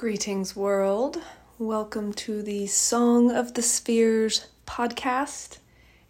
[0.00, 1.20] Greetings, world.
[1.58, 5.58] Welcome to the Song of the Spheres podcast,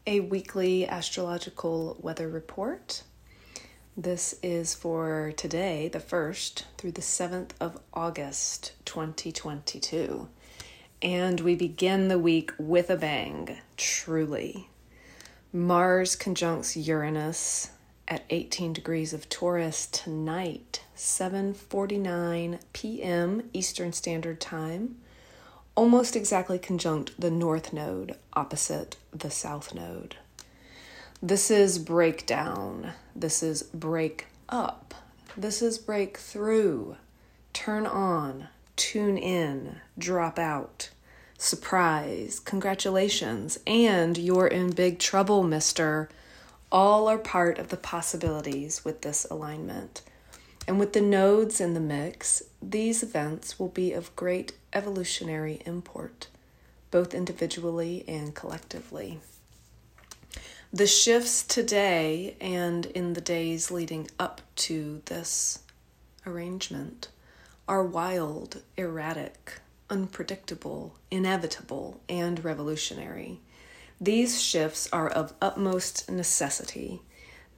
[0.06, 3.03] a weekly astrological weather report.
[3.97, 10.29] This is for today, the 1st through the 7th of August, 2022.
[11.02, 14.68] And we begin the week with a bang, truly.
[15.52, 17.72] Mars conjuncts Uranus
[18.07, 23.48] at 18 degrees of Taurus tonight, 7:49 p.m.
[23.54, 24.96] Eastern Standard Time,
[25.74, 30.16] almost exactly conjunct the north node opposite the south node.
[31.22, 32.92] This is breakdown.
[33.16, 34.94] This is break up.
[35.38, 36.96] This is breakthrough.
[37.55, 40.91] Turn on, tune in, drop out.
[41.38, 46.10] Surprise, congratulations, and you're in big trouble, mister
[46.70, 50.02] all are part of the possibilities with this alignment.
[50.66, 56.28] And with the nodes in the mix, these events will be of great evolutionary import,
[56.91, 59.20] both individually and collectively.
[60.72, 65.61] The shifts today and in the days leading up to this
[66.25, 67.08] arrangement
[67.66, 73.41] are wild, erratic, unpredictable, inevitable, and revolutionary.
[74.00, 77.03] These shifts are of utmost necessity.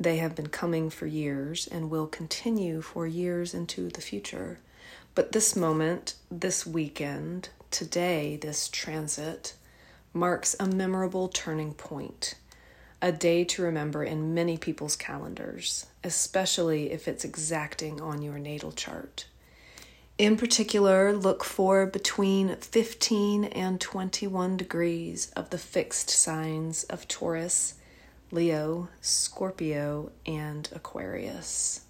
[0.03, 4.59] They have been coming for years and will continue for years into the future.
[5.15, 9.55] But this moment, this weekend, today, this transit,
[10.13, 12.35] marks a memorable turning point,
[13.01, 18.73] a day to remember in many people's calendars, especially if it's exacting on your natal
[18.73, 19.27] chart.
[20.19, 27.75] In particular, look for between 15 and 21 degrees of the fixed signs of Taurus,
[28.33, 31.83] Leo, Scorpio, and Aquarius.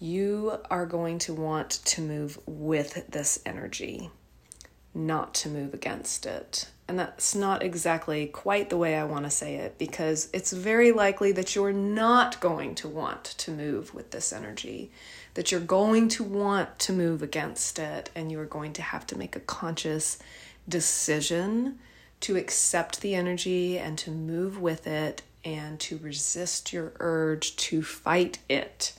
[0.00, 4.10] You are going to want to move with this energy,
[4.92, 6.68] not to move against it.
[6.88, 10.90] And that's not exactly quite the way I want to say it because it's very
[10.90, 14.90] likely that you're not going to want to move with this energy
[15.34, 19.06] that you're going to want to move against it and you are going to have
[19.06, 20.18] to make a conscious
[20.68, 21.78] decision
[22.20, 27.82] to accept the energy and to move with it and to resist your urge to
[27.82, 28.94] fight it.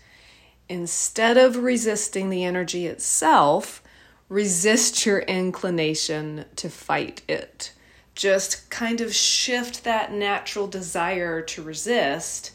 [0.69, 3.81] Instead of resisting the energy itself,
[4.29, 7.72] resist your inclination to fight it.
[8.16, 12.51] Just kind of shift that natural desire to resist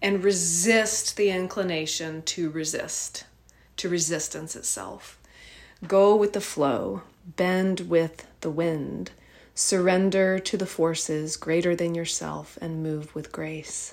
[0.00, 3.24] and resist the inclination to resist,
[3.76, 5.18] to resistance itself.
[5.86, 7.02] Go with the flow,
[7.36, 9.10] bend with the wind,
[9.58, 13.92] surrender to the forces greater than yourself, and move with grace.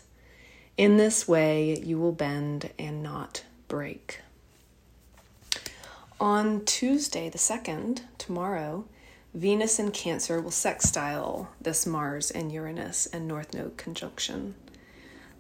[0.78, 4.20] In this way, you will bend and not break.
[6.20, 8.86] On Tuesday, the 2nd, tomorrow,
[9.34, 14.54] Venus in Cancer will sextile this Mars and Uranus and North Node conjunction.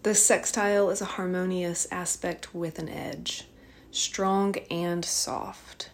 [0.01, 3.43] The sextile is a harmonious aspect with an edge,
[3.91, 5.91] strong and soft,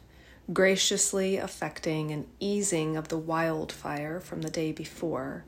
[0.52, 5.46] graciously affecting an easing of the wildfire from the day before,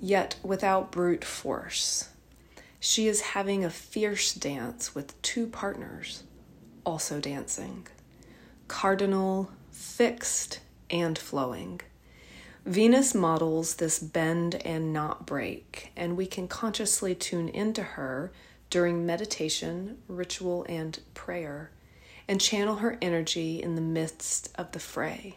[0.00, 2.10] yet without brute force.
[2.80, 6.24] She is having a fierce dance with two partners,
[6.84, 7.86] also dancing.
[8.68, 11.80] Cardinal, fixed, and flowing.
[12.66, 18.32] Venus models this bend and not break, and we can consciously tune into her
[18.70, 21.70] during meditation, ritual, and prayer,
[22.28, 25.36] and channel her energy in the midst of the fray.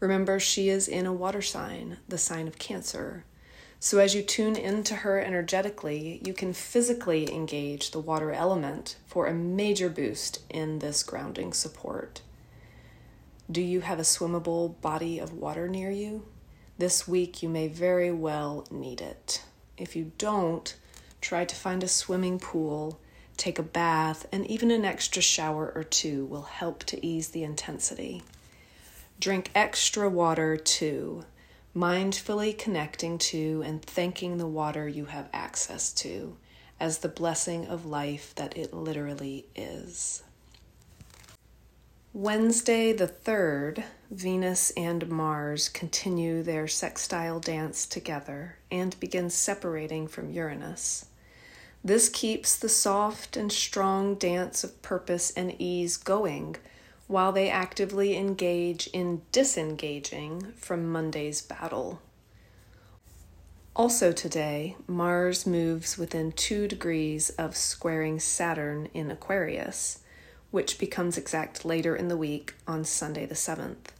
[0.00, 3.24] Remember, she is in a water sign, the sign of Cancer.
[3.78, 9.26] So, as you tune into her energetically, you can physically engage the water element for
[9.26, 12.22] a major boost in this grounding support.
[13.50, 16.26] Do you have a swimmable body of water near you?
[16.78, 19.42] This week you may very well need it.
[19.78, 20.74] If you don't,
[21.20, 23.00] try to find a swimming pool,
[23.36, 27.42] take a bath, and even an extra shower or two will help to ease the
[27.42, 28.22] intensity.
[29.18, 31.24] Drink extra water too,
[31.74, 36.36] mindfully connecting to and thanking the water you have access to
[36.78, 40.22] as the blessing of life that it literally is.
[42.12, 50.30] Wednesday, the 3rd, Venus and Mars continue their sextile dance together and begin separating from
[50.30, 51.06] Uranus.
[51.86, 56.56] This keeps the soft and strong dance of purpose and ease going
[57.06, 62.02] while they actively engage in disengaging from Monday's battle.
[63.76, 70.00] Also, today, Mars moves within two degrees of squaring Saturn in Aquarius
[70.50, 73.92] which becomes exact later in the week on Sunday the 7th.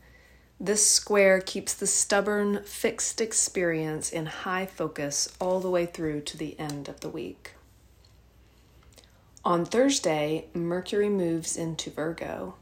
[0.59, 6.37] This square keeps the stubborn, fixed experience in high focus all the way through to
[6.37, 7.56] the end of the week.
[9.47, 12.57] On Thursday, Mercury moves into Virgo.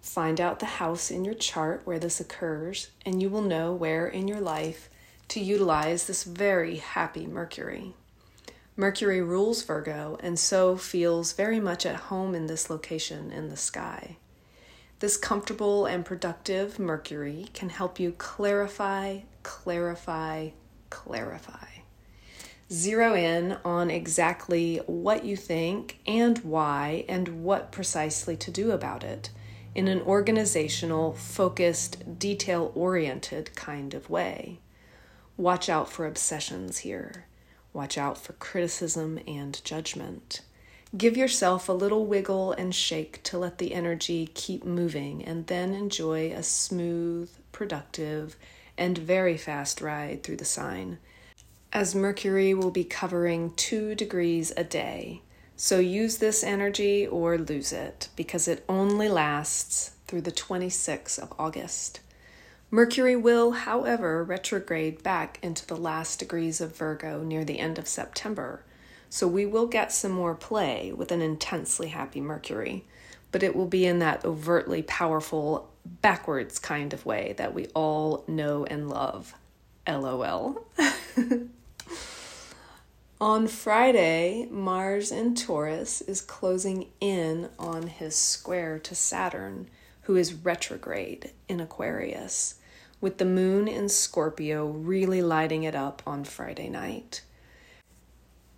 [0.00, 4.08] Find out the house in your chart where this occurs, and you will know where
[4.08, 4.90] in your life
[5.28, 7.94] to utilize this very happy Mercury.
[8.76, 13.56] Mercury rules Virgo and so feels very much at home in this location in the
[13.56, 14.16] sky.
[14.98, 20.48] This comfortable and productive Mercury can help you clarify, clarify,
[20.90, 21.73] clarify.
[22.72, 29.04] Zero in on exactly what you think and why and what precisely to do about
[29.04, 29.30] it
[29.74, 34.60] in an organizational, focused, detail oriented kind of way.
[35.36, 37.26] Watch out for obsessions here.
[37.72, 40.42] Watch out for criticism and judgment.
[40.96, 45.74] Give yourself a little wiggle and shake to let the energy keep moving, and then
[45.74, 48.36] enjoy a smooth, productive,
[48.78, 50.98] and very fast ride through the sign.
[51.76, 55.22] As Mercury will be covering two degrees a day,
[55.56, 61.32] so use this energy or lose it because it only lasts through the 26th of
[61.36, 61.98] August.
[62.70, 67.88] Mercury will, however, retrograde back into the last degrees of Virgo near the end of
[67.88, 68.62] September,
[69.10, 72.84] so we will get some more play with an intensely happy Mercury,
[73.32, 78.22] but it will be in that overtly powerful, backwards kind of way that we all
[78.28, 79.34] know and love.
[79.88, 80.64] LOL.
[83.20, 89.68] on Friday, Mars in Taurus is closing in on his square to Saturn,
[90.02, 92.56] who is retrograde in Aquarius
[93.00, 97.22] with the moon in Scorpio really lighting it up on Friday night.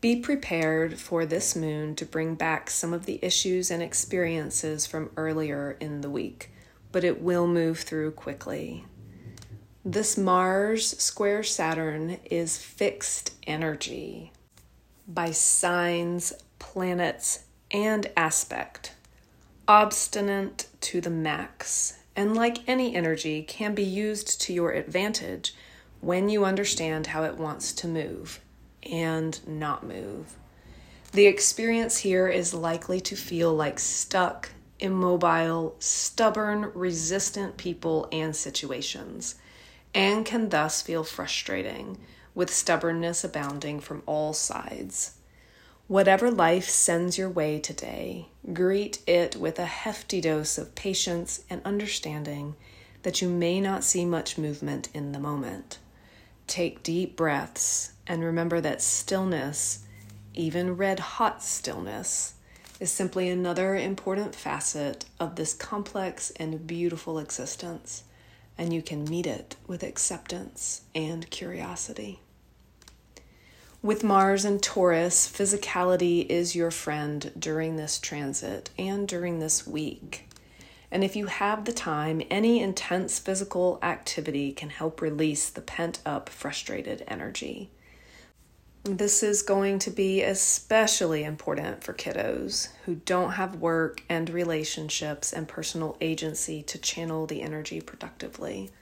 [0.00, 5.10] Be prepared for this moon to bring back some of the issues and experiences from
[5.16, 6.52] earlier in the week,
[6.92, 8.84] but it will move through quickly.
[9.84, 14.32] This Mars square Saturn is fixed energy
[15.08, 18.94] by signs, planets, and aspect,
[19.68, 25.54] obstinate to the max, and like any energy, can be used to your advantage
[26.00, 28.40] when you understand how it wants to move
[28.82, 30.36] and not move.
[31.12, 39.36] The experience here is likely to feel like stuck, immobile, stubborn, resistant people and situations,
[39.94, 41.98] and can thus feel frustrating,
[42.36, 45.16] with stubbornness abounding from all sides.
[45.88, 51.62] Whatever life sends your way today, greet it with a hefty dose of patience and
[51.64, 52.54] understanding
[53.04, 55.78] that you may not see much movement in the moment.
[56.46, 59.84] Take deep breaths and remember that stillness,
[60.34, 62.34] even red hot stillness,
[62.78, 68.04] is simply another important facet of this complex and beautiful existence,
[68.58, 72.20] and you can meet it with acceptance and curiosity.
[73.86, 80.28] With Mars and Taurus, physicality is your friend during this transit and during this week.
[80.90, 86.00] And if you have the time, any intense physical activity can help release the pent
[86.04, 87.70] up, frustrated energy.
[88.82, 95.32] This is going to be especially important for kiddos who don't have work and relationships
[95.32, 98.72] and personal agency to channel the energy productively.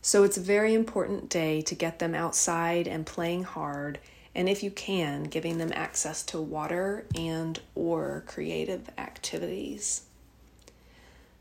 [0.00, 3.98] So it's a very important day to get them outside and playing hard
[4.36, 10.02] and if you can, giving them access to water and or creative activities.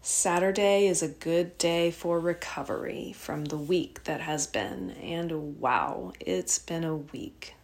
[0.02, 6.14] Saturday is a good day for recovery from the week that has been, and wow,
[6.22, 7.56] it's been a week.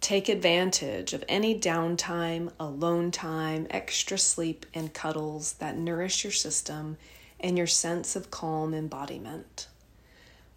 [0.00, 6.98] Take advantage of any downtime, alone time, extra sleep, and cuddles that nourish your system
[7.40, 9.66] and your sense of calm embodiment.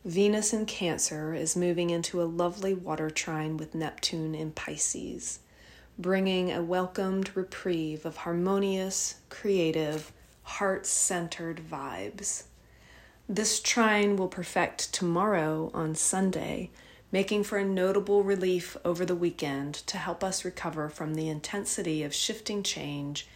[0.05, 5.39] Venus in Cancer is moving into a lovely water trine with Neptune in Pisces,
[5.97, 10.12] bringing a welcomed reprieve of harmonious, creative,
[10.43, 12.43] heart centered vibes.
[13.27, 16.69] This trine will perfect tomorrow on Sunday,
[17.12, 22.03] making for a notable relief over the weekend to help us recover from the intensity
[22.03, 23.27] of shifting change,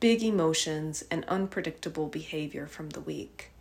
[0.00, 3.52] big emotions, and unpredictable behavior from the week.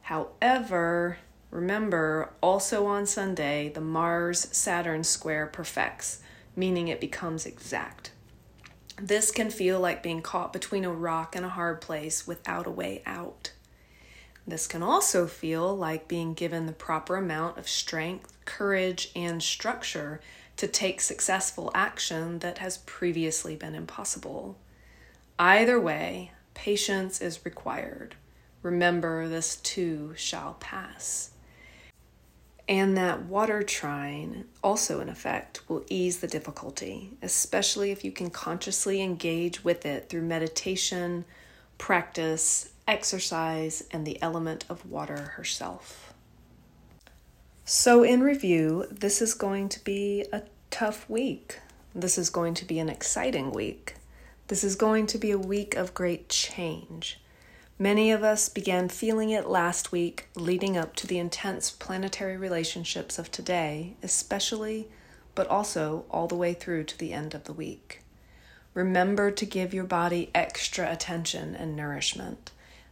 [0.00, 1.18] However,
[1.50, 6.22] Remember, also on Sunday, the Mars Saturn square perfects,
[6.54, 8.12] meaning it becomes exact.
[8.96, 12.70] This can feel like being caught between a rock and a hard place without a
[12.70, 13.52] way out.
[14.46, 20.20] This can also feel like being given the proper amount of strength, courage, and structure
[20.56, 24.58] to take successful action that has previously been impossible.
[25.38, 28.16] Either way, Patience is required.
[28.62, 31.30] Remember, this too shall pass.
[32.70, 38.30] And that water trine, also in effect, will ease the difficulty, especially if you can
[38.30, 41.24] consciously engage with it through meditation,
[41.78, 46.14] practice, exercise, and the element of water herself.
[47.64, 51.58] So, in review, this is going to be a tough week.
[51.92, 53.96] This is going to be an exciting week.
[54.46, 57.18] This is going to be a week of great change.
[57.82, 63.18] Many of us began feeling it last week, leading up to the intense planetary relationships
[63.18, 64.90] of today, especially,
[65.34, 68.02] but also all the way through to the end of the week.
[68.74, 72.50] Remember to give your body extra attention and nourishment.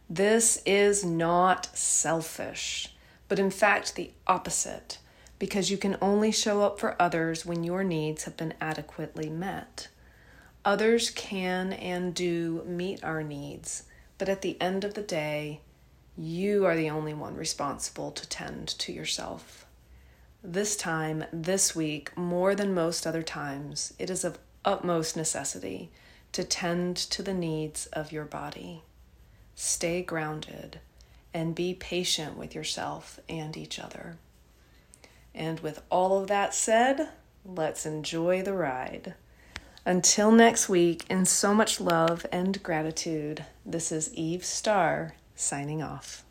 [0.09, 2.95] This is not selfish,
[3.27, 4.97] but in fact the opposite,
[5.37, 9.89] because you can only show up for others when your needs have been adequately met.
[10.65, 13.83] Others can and do meet our needs,
[14.19, 15.61] but at the end of the day,
[16.15, 19.65] you are the only one responsible to tend to yourself.
[20.43, 25.89] This time, this week, more than most other times, it is of utmost necessity
[26.33, 28.83] to tend to the needs of your body
[29.59, 30.79] stay grounded,
[31.33, 34.15] and be patient with yourself and each other.
[35.35, 37.09] And with all of that said,
[37.43, 39.15] let's enjoy the ride.
[39.85, 46.23] Until next week, in so much love and gratitude, this is Eve Starr signing off.